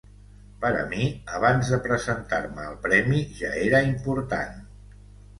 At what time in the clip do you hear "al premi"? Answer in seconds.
2.69-3.19